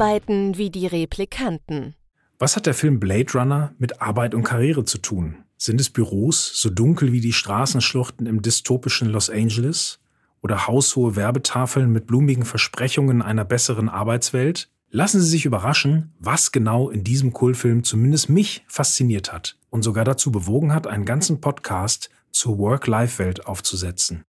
Arbeiten 0.00 0.56
wie 0.56 0.70
die 0.70 0.86
Replikanten. 0.86 1.96
Was 2.38 2.54
hat 2.54 2.66
der 2.66 2.74
Film 2.74 3.00
Blade 3.00 3.32
Runner 3.34 3.74
mit 3.78 4.00
Arbeit 4.00 4.32
und 4.32 4.44
Karriere 4.44 4.84
zu 4.84 4.98
tun? 4.98 5.38
Sind 5.56 5.80
es 5.80 5.90
Büros 5.90 6.52
so 6.54 6.70
dunkel 6.70 7.10
wie 7.10 7.20
die 7.20 7.32
Straßenschluchten 7.32 8.26
im 8.26 8.40
dystopischen 8.40 9.08
Los 9.08 9.28
Angeles? 9.28 9.98
Oder 10.40 10.68
haushohe 10.68 11.16
Werbetafeln 11.16 11.90
mit 11.90 12.06
blumigen 12.06 12.44
Versprechungen 12.44 13.22
einer 13.22 13.44
besseren 13.44 13.88
Arbeitswelt? 13.88 14.70
Lassen 14.88 15.20
Sie 15.20 15.26
sich 15.26 15.46
überraschen, 15.46 16.14
was 16.20 16.52
genau 16.52 16.90
in 16.90 17.02
diesem 17.02 17.32
Kultfilm 17.32 17.82
zumindest 17.82 18.28
mich 18.28 18.64
fasziniert 18.68 19.32
hat 19.32 19.56
und 19.68 19.82
sogar 19.82 20.04
dazu 20.04 20.30
bewogen 20.30 20.72
hat, 20.72 20.86
einen 20.86 21.06
ganzen 21.06 21.40
Podcast 21.40 22.08
zur 22.30 22.56
Work-Life-Welt 22.58 23.46
aufzusetzen. 23.46 24.22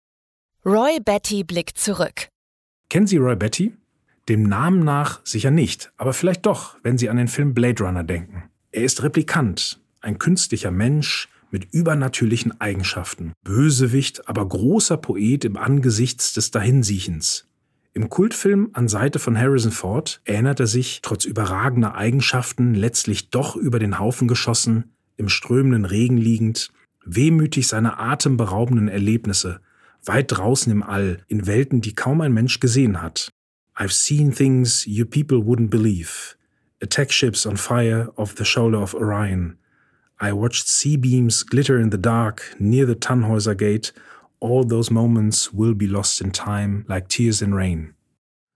Roy 0.66 0.98
Betty 0.98 1.44
blickt 1.44 1.78
zurück. 1.78 2.26
Kennen 2.88 3.06
Sie 3.06 3.18
Roy 3.18 3.36
Betty? 3.36 3.76
Dem 4.30 4.44
Namen 4.44 4.84
nach 4.84 5.20
sicher 5.24 5.50
nicht, 5.50 5.92
aber 5.96 6.12
vielleicht 6.12 6.46
doch, 6.46 6.76
wenn 6.84 6.96
Sie 6.96 7.10
an 7.10 7.16
den 7.16 7.26
Film 7.26 7.52
Blade 7.52 7.82
Runner 7.82 8.04
denken. 8.04 8.44
Er 8.70 8.84
ist 8.84 9.02
Replikant, 9.02 9.80
ein 10.00 10.20
künstlicher 10.20 10.70
Mensch 10.70 11.28
mit 11.50 11.74
übernatürlichen 11.74 12.60
Eigenschaften, 12.60 13.32
Bösewicht, 13.42 14.28
aber 14.28 14.48
großer 14.48 14.98
Poet 14.98 15.44
im 15.44 15.56
Angesichts 15.56 16.32
des 16.32 16.52
Dahinsiechens. 16.52 17.48
Im 17.92 18.08
Kultfilm 18.08 18.70
an 18.72 18.86
Seite 18.86 19.18
von 19.18 19.36
Harrison 19.36 19.72
Ford 19.72 20.20
erinnert 20.22 20.60
er 20.60 20.68
sich, 20.68 21.00
trotz 21.02 21.24
überragender 21.24 21.96
Eigenschaften, 21.96 22.74
letztlich 22.74 23.30
doch 23.30 23.56
über 23.56 23.80
den 23.80 23.98
Haufen 23.98 24.28
geschossen, 24.28 24.92
im 25.16 25.28
strömenden 25.28 25.84
Regen 25.84 26.18
liegend, 26.18 26.70
wehmütig 27.04 27.66
seine 27.66 27.98
atemberaubenden 27.98 28.86
Erlebnisse, 28.86 29.60
weit 30.04 30.26
draußen 30.30 30.70
im 30.70 30.84
All, 30.84 31.24
in 31.26 31.48
Welten, 31.48 31.80
die 31.80 31.96
kaum 31.96 32.20
ein 32.20 32.32
Mensch 32.32 32.60
gesehen 32.60 33.02
hat. 33.02 33.32
I've 33.82 33.94
seen 33.94 34.30
things 34.30 34.86
you 34.86 35.06
people 35.06 35.38
wouldn't 35.38 35.70
believe. 35.70 36.36
Attack 36.82 37.10
ships 37.10 37.46
on 37.46 37.56
fire 37.56 38.10
off 38.18 38.34
the 38.34 38.44
shoulder 38.44 38.76
of 38.76 38.94
Orion. 38.94 39.56
I 40.20 40.34
watched 40.34 40.68
sea 40.68 40.98
beams 40.98 41.42
glitter 41.42 41.80
in 41.80 41.88
the 41.88 41.96
dark 41.96 42.42
near 42.58 42.84
the 42.84 42.94
Tannhäuser 42.94 43.56
Gate. 43.56 43.94
All 44.38 44.64
those 44.64 44.90
moments 44.90 45.54
will 45.54 45.72
be 45.72 45.86
lost 45.86 46.20
in 46.20 46.30
time 46.30 46.84
like 46.88 47.08
tears 47.08 47.40
in 47.40 47.54
rain. 47.54 47.94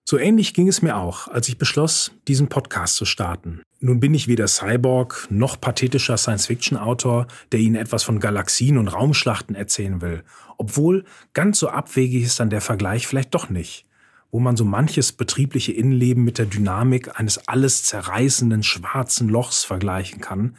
So 0.04 0.18
ähnlich 0.18 0.52
ging 0.52 0.68
es 0.68 0.82
mir 0.82 0.94
auch, 0.98 1.28
als 1.28 1.48
ich 1.48 1.56
beschloss, 1.56 2.10
diesen 2.28 2.48
Podcast 2.48 2.96
zu 2.96 3.06
starten. 3.06 3.62
Nun 3.80 4.00
bin 4.00 4.12
ich 4.12 4.28
weder 4.28 4.46
Cyborg 4.46 5.26
noch 5.30 5.58
pathetischer 5.58 6.18
Science-Fiction-Autor, 6.18 7.28
der 7.50 7.60
Ihnen 7.60 7.76
etwas 7.76 8.02
von 8.02 8.20
Galaxien 8.20 8.76
und 8.76 8.88
Raumschlachten 8.88 9.56
erzählen 9.56 10.02
will. 10.02 10.22
Obwohl, 10.58 11.06
ganz 11.32 11.60
so 11.60 11.70
abwegig 11.70 12.24
ist 12.24 12.40
dann 12.40 12.50
der 12.50 12.60
Vergleich 12.60 13.06
vielleicht 13.06 13.34
doch 13.34 13.48
nicht. 13.48 13.86
Wo 14.34 14.40
man 14.40 14.56
so 14.56 14.64
manches 14.64 15.12
betriebliche 15.12 15.70
Innenleben 15.70 16.24
mit 16.24 16.38
der 16.38 16.46
Dynamik 16.46 17.20
eines 17.20 17.46
alles 17.46 17.84
zerreißenden 17.84 18.64
schwarzen 18.64 19.28
Lochs 19.28 19.62
vergleichen 19.62 20.20
kann 20.20 20.56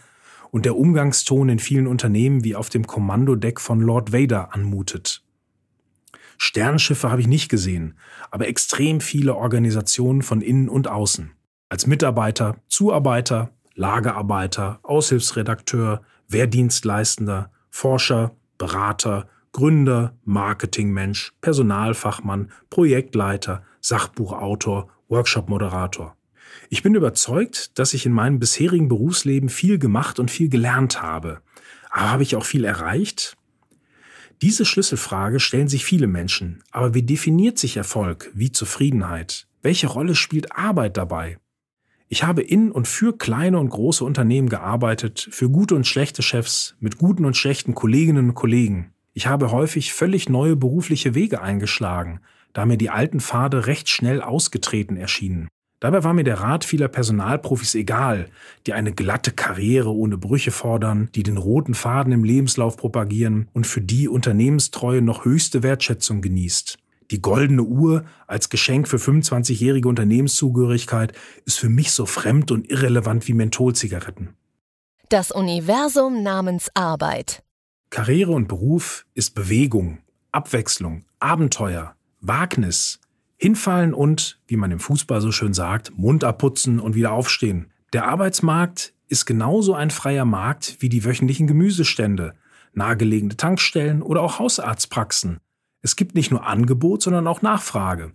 und 0.50 0.64
der 0.64 0.78
Umgangston 0.78 1.50
in 1.50 1.59
vielen 1.59 1.86
Unternehmen 1.86 2.46
wie 2.46 2.56
auf 2.56 2.70
dem 2.70 2.88
Kommandodeck 2.88 3.59
von 3.59 3.81
Lord 3.81 4.14
Vader 4.14 4.53
anmutet. 4.53 5.26
Sternschiffe 6.38 7.12
habe 7.12 7.20
ich 7.20 7.28
nicht 7.28 7.50
gesehen, 7.50 7.96
aber 8.31 8.48
extrem 8.48 9.02
viele 9.02 9.36
Organisationen 9.36 10.22
von 10.22 10.40
innen 10.40 10.70
und 10.70 10.88
außen. 10.88 11.31
Als 11.68 11.86
Mitarbeiter, 11.86 12.56
Zuarbeiter, 12.70 13.52
Lagerarbeiter, 13.73 14.80
Aushilfsredakteur, 14.84 16.02
Wehrdienstleistender, 16.30 17.52
Forscher, 17.70 18.38
Berater, 18.58 19.28
Gründer, 19.56 20.17
Marketingmensch, 20.25 21.31
Personalfachmann, 21.39 22.52
Projektleiter, 22.70 23.64
Sachbuchautor, 23.80 24.89
Workshopmoderator. 25.08 26.18
Ich 26.69 26.84
bin 26.84 26.94
überzeugt, 26.94 27.80
dass 27.80 27.94
ich 27.94 28.06
in 28.06 28.12
meinem 28.12 28.40
bisherigen 28.40 28.90
Berufsleben 28.90 29.47
viel 29.47 29.80
gemacht 29.80 30.19
und 30.19 30.30
viel 30.30 30.50
gelernt 30.50 31.02
habe. 31.02 31.40
Aber 31.90 32.12
habe 32.12 32.24
ich 32.24 32.35
auch 32.35 32.44
viel 32.44 32.66
erreicht? 32.66 33.38
Diese 34.41 34.66
Schlüsselfrage 34.66 35.40
stellen 35.40 35.69
sich 35.69 35.85
viele 35.85 36.07
Menschen. 36.07 36.62
Aber 36.72 36.94
wie 36.94 37.03
definiert 37.03 37.57
sich 37.57 37.78
Erfolg 37.78 38.30
wie 38.34 38.51
Zufriedenheit? 38.51 39.47
Welche 39.62 39.88
Rolle 39.88 40.16
spielt 40.16 40.51
Arbeit 40.51 40.97
dabei? 40.97 41.38
Ich 42.09 42.25
habe 42.25 42.41
in 42.41 42.74
und 42.74 42.90
für 42.90 43.18
kleine 43.18 43.57
und 43.59 43.69
große 43.69 44.03
Unternehmen 44.03 44.50
gearbeitet, 44.50 45.30
für 45.31 45.50
gute 45.50 45.75
und 45.75 45.88
schlechte 45.88 46.24
Chefs, 46.24 46.75
mit 46.81 46.97
guten 46.97 47.24
und 47.24 47.38
schlechten 47.38 47.74
Kolleginnen 47.74 48.31
und 48.31 48.35
Kollegen. 48.35 48.91
Ich 49.18 49.28
habe 49.28 49.52
häufig 49.52 49.94
völlig 49.94 50.28
neue 50.28 50.58
berufliche 50.58 51.16
Wege 51.16 51.42
eingeschlagen, 51.42 52.20
da 52.52 52.66
mir 52.66 52.78
die 52.78 52.90
alten 52.90 53.22
Pfade 53.22 53.66
recht 53.66 53.88
schnell 53.88 54.22
ausgetreten 54.22 54.98
erschienen. 54.98 55.48
Dabei 55.80 56.03
war 56.03 56.14
mir 56.14 56.26
der 56.26 56.42
Rat 56.42 56.66
vieler 56.66 56.90
Personalprofis 56.90 57.75
egal, 57.75 58.28
die 58.68 58.74
eine 58.74 58.92
glatte 58.92 59.31
Karriere 59.31 59.94
ohne 59.94 60.18
Brüche 60.18 60.52
fordern, 60.52 61.08
die 61.16 61.24
den 61.24 61.38
roten 61.38 61.75
Faden 61.75 62.12
im 62.12 62.25
Lebenslauf 62.25 62.75
propagieren 62.75 63.48
und 63.54 63.66
für 63.66 63.80
die 63.80 64.09
Unternehmenstreue 64.09 65.02
noch 65.02 65.24
höchste 65.24 65.64
Wertschätzung 65.64 66.22
genießt. 66.22 66.78
Die 67.12 67.22
goldene 67.22 67.64
Uhr 67.64 68.04
als 68.28 68.50
Geschenk 68.50 68.90
für 68.90 68.98
25-jährige 68.98 69.88
Unternehmenszugehörigkeit 69.88 71.14
ist 71.46 71.58
für 71.58 71.70
mich 71.70 71.92
so 71.94 72.06
fremd 72.06 72.52
und 72.52 72.70
irrelevant 72.70 73.30
wie 73.30 73.34
Mentholzigaretten. 73.34 74.36
Das 75.08 75.31
Universum 75.31 76.22
namens 76.22 76.70
Arbeit. 76.74 77.44
Karriere 77.90 78.31
und 78.31 78.47
Beruf 78.47 79.06
ist 79.13 79.35
Bewegung, 79.35 80.00
Abwechslung, 80.31 81.06
Abenteuer, 81.19 81.96
Wagnis, 82.19 83.00
Hinfallen 83.38 83.94
und, 83.94 84.40
wie 84.47 84.57
man 84.57 84.72
im 84.72 84.79
Fußball 84.79 85.22
so 85.22 85.31
schön 85.31 85.53
sagt, 85.53 85.97
Mund 85.97 86.24
abputzen 86.24 86.79
und 86.79 86.95
wieder 86.95 87.12
aufstehen. 87.12 87.72
Der 87.94 88.07
Arbeitsmarkt 88.07 88.94
ist 89.07 89.25
genauso 89.25 89.75
ein 89.75 89.91
freier 89.91 90.25
Markt 90.25 90.78
wie 90.79 90.90
die 90.90 91.06
wöchentlichen 91.06 91.47
Gemüsestände, 91.47 92.34
nahegelegene 92.74 93.38
Tankstellen 93.38 94.01
oder 94.01 94.22
auch 94.22 94.40
Hausarztpraxen. 94.40 95.40
Es 95.81 95.95
gibt 95.95 96.16
nicht 96.16 96.31
nur 96.31 96.45
Angebot, 96.45 97.03
sondern 97.03 97.28
auch 97.28 97.41
Nachfrage. 97.41 98.13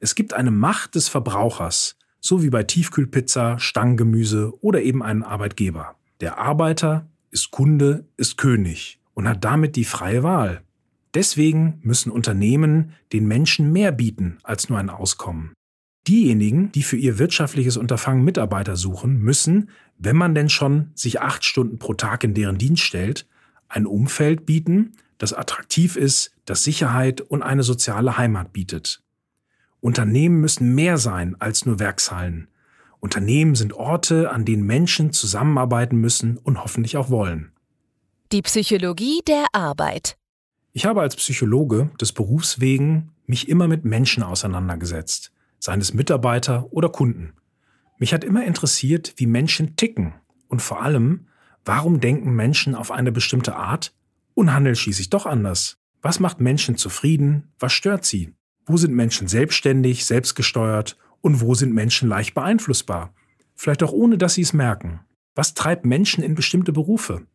Es 0.00 0.14
gibt 0.14 0.32
eine 0.32 0.50
Macht 0.50 0.94
des 0.94 1.08
Verbrauchers, 1.08 1.96
so 2.20 2.42
wie 2.42 2.50
bei 2.50 2.62
Tiefkühlpizza, 2.62 3.58
Stangengemüse 3.58 4.52
oder 4.60 4.82
eben 4.82 5.02
einen 5.02 5.22
Arbeitgeber. 5.22 5.96
Der 6.20 6.38
Arbeiter 6.38 7.08
ist 7.30 7.50
Kunde, 7.50 8.06
ist 8.16 8.38
König 8.38 8.99
und 9.20 9.28
hat 9.28 9.44
damit 9.44 9.76
die 9.76 9.84
freie 9.84 10.22
Wahl. 10.22 10.62
Deswegen 11.12 11.78
müssen 11.82 12.10
Unternehmen 12.10 12.94
den 13.12 13.28
Menschen 13.28 13.70
mehr 13.70 13.92
bieten 13.92 14.38
als 14.44 14.70
nur 14.70 14.78
ein 14.78 14.88
Auskommen. 14.88 15.52
Diejenigen, 16.08 16.72
die 16.72 16.82
für 16.82 16.96
ihr 16.96 17.18
wirtschaftliches 17.18 17.76
Unterfangen 17.76 18.24
Mitarbeiter 18.24 18.76
suchen, 18.76 19.20
müssen, 19.20 19.68
wenn 19.98 20.16
man 20.16 20.34
denn 20.34 20.48
schon 20.48 20.90
sich 20.94 21.20
acht 21.20 21.44
Stunden 21.44 21.78
pro 21.78 21.92
Tag 21.92 22.24
in 22.24 22.32
deren 22.32 22.56
Dienst 22.56 22.82
stellt, 22.82 23.26
ein 23.68 23.84
Umfeld 23.84 24.46
bieten, 24.46 24.94
das 25.18 25.34
attraktiv 25.34 25.96
ist, 25.96 26.32
das 26.46 26.64
Sicherheit 26.64 27.20
und 27.20 27.42
eine 27.42 27.62
soziale 27.62 28.16
Heimat 28.16 28.54
bietet. 28.54 29.02
Unternehmen 29.80 30.40
müssen 30.40 30.74
mehr 30.74 30.96
sein 30.96 31.36
als 31.38 31.66
nur 31.66 31.78
Werkshallen. 31.78 32.48
Unternehmen 33.00 33.54
sind 33.54 33.74
Orte, 33.74 34.30
an 34.30 34.46
denen 34.46 34.64
Menschen 34.64 35.12
zusammenarbeiten 35.12 35.98
müssen 35.98 36.38
und 36.38 36.64
hoffentlich 36.64 36.96
auch 36.96 37.10
wollen. 37.10 37.49
Die 38.32 38.42
Psychologie 38.42 39.22
der 39.26 39.46
Arbeit. 39.54 40.16
Ich 40.72 40.84
habe 40.86 41.00
als 41.00 41.16
Psychologe 41.16 41.90
des 42.00 42.12
Berufs 42.12 42.60
wegen 42.60 43.10
mich 43.26 43.48
immer 43.48 43.66
mit 43.66 43.84
Menschen 43.84 44.22
auseinandergesetzt, 44.22 45.32
seien 45.58 45.80
es 45.80 45.94
Mitarbeiter 45.94 46.72
oder 46.72 46.90
Kunden. 46.90 47.32
Mich 47.98 48.14
hat 48.14 48.22
immer 48.22 48.44
interessiert, 48.44 49.14
wie 49.16 49.26
Menschen 49.26 49.74
ticken 49.74 50.14
und 50.46 50.62
vor 50.62 50.80
allem, 50.80 51.26
warum 51.64 51.98
denken 51.98 52.32
Menschen 52.36 52.76
auf 52.76 52.92
eine 52.92 53.10
bestimmte 53.10 53.56
Art 53.56 53.96
und 54.34 54.54
handeln 54.54 54.76
schließlich 54.76 55.10
doch 55.10 55.26
anders. 55.26 55.78
Was 56.00 56.20
macht 56.20 56.38
Menschen 56.38 56.76
zufrieden? 56.76 57.52
Was 57.58 57.72
stört 57.72 58.04
sie? 58.04 58.36
Wo 58.64 58.76
sind 58.76 58.94
Menschen 58.94 59.26
selbstständig, 59.26 60.06
selbstgesteuert 60.06 60.96
und 61.20 61.40
wo 61.40 61.56
sind 61.56 61.74
Menschen 61.74 62.08
leicht 62.08 62.34
beeinflussbar? 62.34 63.12
Vielleicht 63.56 63.82
auch 63.82 63.92
ohne, 63.92 64.18
dass 64.18 64.34
sie 64.34 64.42
es 64.42 64.52
merken. 64.52 65.00
Was 65.34 65.54
treibt 65.54 65.84
Menschen 65.84 66.22
in 66.22 66.36
bestimmte 66.36 66.72
Berufe? 66.72 67.26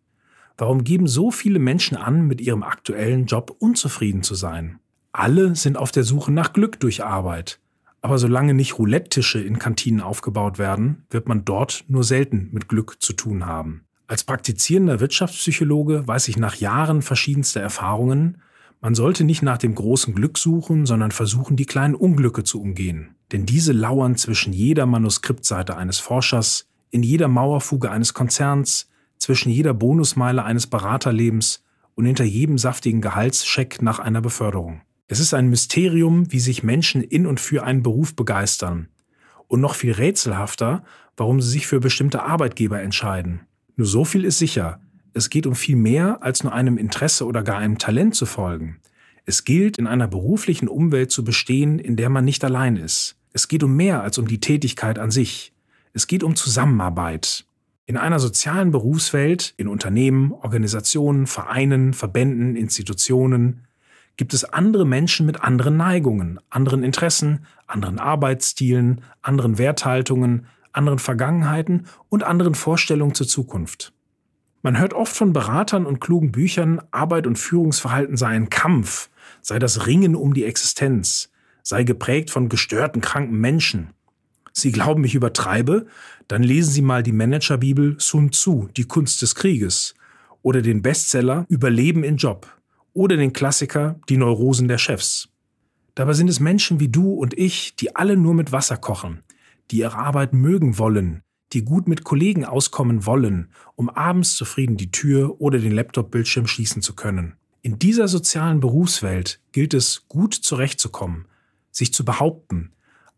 Warum 0.57 0.83
geben 0.83 1.07
so 1.07 1.31
viele 1.31 1.59
Menschen 1.59 1.97
an, 1.97 2.27
mit 2.27 2.39
ihrem 2.39 2.63
aktuellen 2.63 3.25
Job 3.25 3.55
unzufrieden 3.59 4.23
zu 4.23 4.35
sein? 4.35 4.79
Alle 5.11 5.55
sind 5.55 5.77
auf 5.77 5.91
der 5.91 6.03
Suche 6.03 6.31
nach 6.31 6.53
Glück 6.53 6.79
durch 6.79 7.03
Arbeit. 7.03 7.59
Aber 8.01 8.17
solange 8.17 8.53
nicht 8.53 8.77
Roulette-Tische 8.77 9.39
in 9.39 9.59
Kantinen 9.59 9.99
aufgebaut 9.99 10.59
werden, 10.59 11.05
wird 11.09 11.27
man 11.27 11.43
dort 11.43 11.83
nur 11.87 12.03
selten 12.03 12.49
mit 12.51 12.69
Glück 12.69 13.01
zu 13.01 13.13
tun 13.13 13.45
haben. 13.45 13.85
Als 14.07 14.23
praktizierender 14.23 14.99
Wirtschaftspsychologe 14.99 16.07
weiß 16.07 16.27
ich 16.27 16.37
nach 16.37 16.55
Jahren 16.55 17.01
verschiedenster 17.01 17.61
Erfahrungen, 17.61 18.37
man 18.81 18.93
sollte 18.93 19.23
nicht 19.23 19.41
nach 19.41 19.57
dem 19.57 19.73
großen 19.73 20.13
Glück 20.13 20.37
suchen, 20.37 20.85
sondern 20.85 21.09
versuchen, 21.09 21.55
die 21.57 21.65
kleinen 21.65 21.95
Unglücke 21.95 22.43
zu 22.43 22.61
umgehen. 22.61 23.15
Denn 23.31 23.47
diese 23.47 23.73
lauern 23.73 24.15
zwischen 24.15 24.53
jeder 24.53 24.85
Manuskriptseite 24.85 25.75
eines 25.75 25.97
Forschers, 25.97 26.67
in 26.91 27.01
jeder 27.01 27.27
Mauerfuge 27.27 27.89
eines 27.89 28.13
Konzerns, 28.13 28.87
zwischen 29.25 29.49
jeder 29.49 29.73
Bonusmeile 29.73 30.43
eines 30.43 30.67
Beraterlebens 30.67 31.63
und 31.95 32.05
hinter 32.05 32.25
jedem 32.25 32.59
saftigen 32.59 33.01
Gehaltscheck 33.01 33.81
nach 33.81 33.97
einer 33.97 34.21
Beförderung. 34.21 34.81
Es 35.07 35.19
ist 35.19 35.33
ein 35.33 35.49
Mysterium, 35.49 36.31
wie 36.31 36.39
sich 36.39 36.61
Menschen 36.61 37.01
in 37.01 37.25
und 37.25 37.39
für 37.39 37.63
einen 37.63 37.81
Beruf 37.81 38.15
begeistern 38.15 38.87
und 39.47 39.61
noch 39.61 39.73
viel 39.73 39.93
rätselhafter, 39.93 40.83
warum 41.17 41.41
sie 41.41 41.49
sich 41.49 41.65
für 41.65 41.79
bestimmte 41.79 42.21
Arbeitgeber 42.21 42.79
entscheiden. 42.83 43.39
Nur 43.75 43.87
so 43.87 44.05
viel 44.05 44.25
ist 44.25 44.37
sicher. 44.37 44.79
Es 45.13 45.31
geht 45.31 45.47
um 45.47 45.55
viel 45.55 45.75
mehr, 45.75 46.21
als 46.21 46.43
nur 46.43 46.53
einem 46.53 46.77
Interesse 46.77 47.25
oder 47.25 47.41
gar 47.41 47.57
einem 47.57 47.79
Talent 47.79 48.13
zu 48.13 48.27
folgen. 48.27 48.79
Es 49.25 49.43
gilt, 49.43 49.79
in 49.79 49.87
einer 49.87 50.07
beruflichen 50.07 50.67
Umwelt 50.67 51.09
zu 51.09 51.23
bestehen, 51.23 51.79
in 51.79 51.95
der 51.95 52.11
man 52.11 52.25
nicht 52.25 52.43
allein 52.43 52.77
ist. 52.77 53.17
Es 53.33 53.47
geht 53.47 53.63
um 53.63 53.75
mehr 53.75 54.03
als 54.03 54.19
um 54.19 54.27
die 54.27 54.39
Tätigkeit 54.39 54.99
an 54.99 55.09
sich. 55.09 55.51
Es 55.93 56.05
geht 56.05 56.21
um 56.21 56.35
Zusammenarbeit. 56.35 57.47
In 57.87 57.97
einer 57.97 58.19
sozialen 58.19 58.71
Berufswelt, 58.71 59.53
in 59.57 59.67
Unternehmen, 59.67 60.31
Organisationen, 60.31 61.27
Vereinen, 61.27 61.93
Verbänden, 61.93 62.55
Institutionen, 62.55 63.67
gibt 64.17 64.33
es 64.33 64.43
andere 64.43 64.85
Menschen 64.85 65.25
mit 65.27 65.43
anderen 65.43 65.77
Neigungen, 65.77 66.39
anderen 66.49 66.83
Interessen, 66.83 67.45
anderen 67.67 67.99
Arbeitsstilen, 67.99 69.01
anderen 69.21 69.59
Werthaltungen, 69.59 70.47
anderen 70.71 70.99
Vergangenheiten 70.99 71.85
und 72.09 72.23
anderen 72.23 72.55
Vorstellungen 72.55 73.13
zur 73.13 73.27
Zukunft. 73.27 73.93
Man 74.63 74.79
hört 74.79 74.95
oft 74.95 75.15
von 75.15 75.31
Beratern 75.31 75.85
und 75.85 75.99
klugen 75.99 76.31
Büchern, 76.31 76.81
Arbeit 76.89 77.27
und 77.27 77.37
Führungsverhalten 77.37 78.17
sei 78.17 78.29
ein 78.29 78.49
Kampf, 78.49 79.09
sei 79.41 79.59
das 79.59 79.85
Ringen 79.85 80.15
um 80.15 80.33
die 80.33 80.45
Existenz, 80.45 81.31
sei 81.61 81.83
geprägt 81.83 82.31
von 82.31 82.49
gestörten, 82.49 82.99
kranken 82.99 83.37
Menschen. 83.37 83.91
Sie 84.57 84.71
glauben, 84.71 85.03
ich 85.03 85.15
übertreibe? 85.15 85.85
Dann 86.29 86.41
lesen 86.41 86.71
Sie 86.71 86.81
mal 86.81 87.03
die 87.03 87.11
Managerbibel 87.11 87.97
Sun 87.99 88.31
Tzu, 88.31 88.69
die 88.77 88.85
Kunst 88.85 89.21
des 89.21 89.35
Krieges, 89.35 89.95
oder 90.43 90.61
den 90.61 90.81
Bestseller 90.81 91.45
Überleben 91.49 92.03
in 92.03 92.15
Job 92.15 92.47
oder 92.93 93.17
den 93.17 93.33
Klassiker 93.33 93.99
Die 94.07 94.15
Neurosen 94.15 94.69
der 94.69 94.77
Chefs. 94.77 95.27
Dabei 95.93 96.13
sind 96.13 96.29
es 96.29 96.39
Menschen 96.39 96.79
wie 96.79 96.87
du 96.87 97.13
und 97.13 97.37
ich, 97.37 97.75
die 97.75 97.97
alle 97.97 98.15
nur 98.15 98.33
mit 98.33 98.53
Wasser 98.53 98.77
kochen, 98.77 99.23
die 99.71 99.79
ihre 99.79 99.97
Arbeit 99.97 100.33
mögen 100.33 100.77
wollen, 100.77 101.21
die 101.51 101.65
gut 101.65 101.89
mit 101.89 102.05
Kollegen 102.05 102.45
auskommen 102.45 103.05
wollen, 103.05 103.49
um 103.75 103.89
abends 103.89 104.35
zufrieden 104.35 104.77
die 104.77 104.91
Tür 104.91 105.41
oder 105.41 105.59
den 105.59 105.73
Laptop-Bildschirm 105.73 106.47
schließen 106.47 106.81
zu 106.81 106.95
können. 106.95 107.33
In 107.61 107.77
dieser 107.77 108.07
sozialen 108.07 108.61
Berufswelt 108.61 109.41
gilt 109.51 109.73
es, 109.73 110.07
gut 110.07 110.33
zurechtzukommen, 110.33 111.25
sich 111.71 111.93
zu 111.93 112.05
behaupten, 112.05 112.71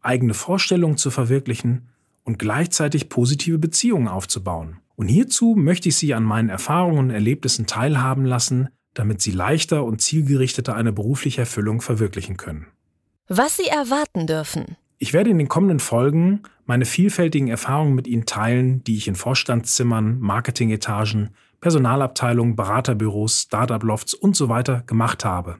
eigene 0.07 0.33
Vorstellungen 0.33 0.97
zu 0.97 1.11
verwirklichen 1.11 1.89
und 2.23 2.39
gleichzeitig 2.39 3.09
positive 3.09 3.59
Beziehungen 3.59 4.07
aufzubauen. 4.07 4.79
Und 4.95 5.07
hierzu 5.07 5.55
möchte 5.55 5.89
ich 5.89 5.95
Sie 5.97 6.13
an 6.13 6.23
meinen 6.23 6.49
Erfahrungen 6.49 6.97
und 6.97 7.09
Erlebnissen 7.11 7.67
teilhaben 7.67 8.25
lassen, 8.25 8.69
damit 8.97 9.21
sie 9.21 9.31
leichter 9.31 9.83
und 9.83 10.01
zielgerichteter 10.01 10.75
eine 10.75 10.91
berufliche 10.91 11.41
Erfüllung 11.41 11.81
verwirklichen 11.81 12.35
können. 12.37 12.67
Was 13.27 13.57
Sie 13.57 13.67
erwarten 13.67 14.25
dürfen. 14.25 14.77
Ich 14.97 15.13
werde 15.13 15.29
in 15.29 15.37
den 15.37 15.47
kommenden 15.47 15.79
Folgen 15.79 16.41
meine 16.65 16.85
vielfältigen 16.85 17.47
Erfahrungen 17.49 17.93
mit 17.93 18.07
Ihnen 18.07 18.25
teilen, 18.25 18.83
die 18.83 18.97
ich 18.97 19.07
in 19.07 19.15
Vorstandszimmern, 19.15 20.19
Marketingetagen, 20.19 21.29
Personalabteilungen, 21.61 22.55
Beraterbüros, 22.55 23.41
Startup-Lofts 23.43 24.15
und 24.15 24.35
so 24.35 24.49
weiter 24.49 24.83
gemacht 24.87 25.23
habe. 25.23 25.57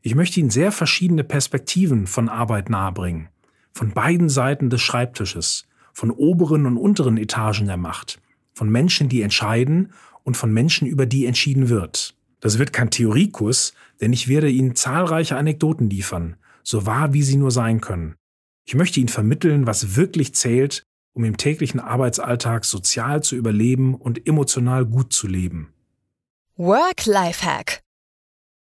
Ich 0.00 0.16
möchte 0.16 0.40
Ihnen 0.40 0.50
sehr 0.50 0.72
verschiedene 0.72 1.22
Perspektiven 1.22 2.08
von 2.08 2.28
Arbeit 2.28 2.70
nahebringen. 2.70 3.28
Von 3.74 3.92
beiden 3.92 4.28
Seiten 4.28 4.70
des 4.70 4.80
Schreibtisches, 4.80 5.66
von 5.92 6.10
oberen 6.10 6.66
und 6.66 6.76
unteren 6.76 7.16
Etagen 7.16 7.66
der 7.66 7.76
Macht, 7.76 8.20
von 8.54 8.68
Menschen, 8.70 9.08
die 9.08 9.22
entscheiden 9.22 9.92
und 10.24 10.36
von 10.36 10.52
Menschen, 10.52 10.86
über 10.86 11.06
die 11.06 11.26
entschieden 11.26 11.68
wird. 11.68 12.14
Das 12.40 12.58
wird 12.58 12.72
kein 12.72 12.90
Theoriekurs, 12.90 13.72
denn 14.00 14.12
ich 14.12 14.28
werde 14.28 14.50
Ihnen 14.50 14.74
zahlreiche 14.74 15.36
Anekdoten 15.36 15.88
liefern, 15.88 16.36
so 16.62 16.86
wahr 16.86 17.12
wie 17.12 17.22
sie 17.22 17.36
nur 17.36 17.50
sein 17.50 17.80
können. 17.80 18.16
Ich 18.64 18.74
möchte 18.74 19.00
Ihnen 19.00 19.08
vermitteln, 19.08 19.66
was 19.66 19.96
wirklich 19.96 20.34
zählt, 20.34 20.84
um 21.14 21.24
im 21.24 21.36
täglichen 21.36 21.80
Arbeitsalltag 21.80 22.64
sozial 22.64 23.22
zu 23.22 23.36
überleben 23.36 23.94
und 23.94 24.26
emotional 24.26 24.86
gut 24.86 25.12
zu 25.12 25.26
leben. 25.26 25.72
Work-Life-Hack. 26.56 27.80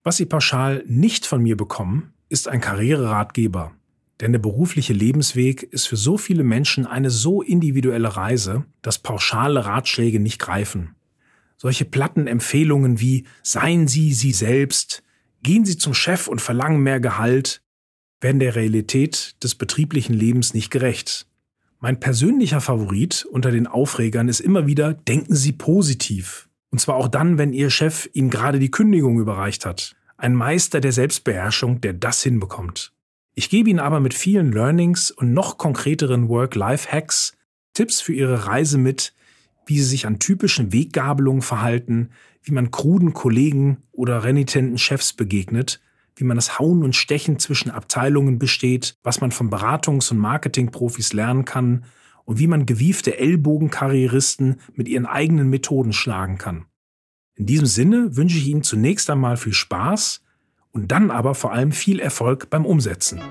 Was 0.03 0.17
Sie 0.17 0.25
pauschal 0.25 0.83
nicht 0.87 1.25
von 1.25 1.41
mir 1.43 1.55
bekommen, 1.55 2.13
ist 2.29 2.47
ein 2.47 2.61
Karriereratgeber. 2.61 3.73
Denn 4.21 4.31
der 4.31 4.39
berufliche 4.39 4.93
Lebensweg 4.93 5.63
ist 5.63 5.87
für 5.87 5.97
so 5.97 6.17
viele 6.17 6.43
Menschen 6.43 6.85
eine 6.85 7.09
so 7.09 7.41
individuelle 7.41 8.15
Reise, 8.15 8.65
dass 8.83 8.99
pauschale 8.99 9.65
Ratschläge 9.65 10.19
nicht 10.19 10.37
greifen. 10.37 10.95
Solche 11.57 11.85
platten 11.85 12.27
Empfehlungen 12.27 12.99
wie 12.99 13.25
Seien 13.41 13.87
Sie 13.87 14.13
Sie 14.13 14.31
selbst, 14.31 15.03
gehen 15.41 15.65
Sie 15.65 15.77
zum 15.77 15.95
Chef 15.95 16.27
und 16.27 16.39
verlangen 16.39 16.81
mehr 16.81 16.99
Gehalt, 16.99 17.61
werden 18.19 18.39
der 18.39 18.55
Realität 18.55 19.35
des 19.43 19.55
betrieblichen 19.55 20.13
Lebens 20.13 20.53
nicht 20.53 20.69
gerecht. 20.69 21.25
Mein 21.79 21.99
persönlicher 21.99 22.61
Favorit 22.61 23.25
unter 23.31 23.49
den 23.49 23.65
Aufregern 23.65 24.29
ist 24.29 24.39
immer 24.39 24.67
wieder 24.67 24.93
Denken 24.93 25.35
Sie 25.35 25.51
positiv. 25.51 26.47
Und 26.69 26.79
zwar 26.79 26.95
auch 26.95 27.07
dann, 27.07 27.39
wenn 27.39 27.53
Ihr 27.53 27.71
Chef 27.71 28.07
Ihnen 28.13 28.29
gerade 28.29 28.59
die 28.59 28.69
Kündigung 28.69 29.19
überreicht 29.19 29.65
hat. 29.65 29.95
Ein 30.17 30.35
Meister 30.35 30.79
der 30.79 30.91
Selbstbeherrschung, 30.91 31.81
der 31.81 31.93
das 31.93 32.21
hinbekommt. 32.21 32.93
Ich 33.41 33.49
gebe 33.49 33.71
Ihnen 33.71 33.79
aber 33.79 33.99
mit 33.99 34.13
vielen 34.13 34.51
Learnings 34.51 35.09
und 35.09 35.33
noch 35.33 35.57
konkreteren 35.57 36.29
Work-Life-Hacks 36.29 37.35
Tipps 37.73 37.99
für 37.99 38.13
Ihre 38.13 38.45
Reise 38.45 38.77
mit, 38.77 39.15
wie 39.65 39.79
sie 39.79 39.85
sich 39.85 40.05
an 40.05 40.19
typischen 40.19 40.71
Weggabelungen 40.71 41.41
verhalten, 41.41 42.11
wie 42.43 42.51
man 42.51 42.69
kruden 42.69 43.13
Kollegen 43.13 43.77
oder 43.93 44.23
renitenten 44.23 44.77
Chefs 44.77 45.13
begegnet, 45.13 45.81
wie 46.15 46.23
man 46.23 46.37
das 46.37 46.59
Hauen 46.59 46.83
und 46.83 46.95
Stechen 46.95 47.39
zwischen 47.39 47.71
Abteilungen 47.71 48.37
besteht, 48.37 48.99
was 49.01 49.21
man 49.21 49.31
von 49.31 49.49
Beratungs- 49.49 50.11
und 50.11 50.19
Marketingprofis 50.19 51.11
lernen 51.11 51.43
kann 51.43 51.85
und 52.25 52.37
wie 52.37 52.45
man 52.45 52.67
gewiefte 52.67 53.17
Ellbogenkarrieristen 53.17 54.57
mit 54.75 54.87
ihren 54.87 55.07
eigenen 55.07 55.49
Methoden 55.49 55.93
schlagen 55.93 56.37
kann. 56.37 56.67
In 57.33 57.47
diesem 57.47 57.65
Sinne 57.65 58.15
wünsche 58.15 58.37
ich 58.37 58.47
Ihnen 58.49 58.61
zunächst 58.61 59.09
einmal 59.09 59.35
viel 59.35 59.53
Spaß 59.53 60.21
und 60.71 60.91
dann 60.91 61.11
aber 61.11 61.35
vor 61.35 61.51
allem 61.51 61.71
viel 61.71 61.99
Erfolg 61.99 62.49
beim 62.49 62.65
Umsetzen. 62.65 63.21